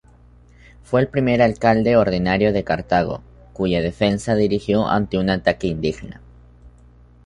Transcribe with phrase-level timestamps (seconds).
[0.81, 3.21] Fue el primer alcalde ordinario de Cartago,
[3.53, 6.21] cuya defensa dirigió ante un ataque indígena.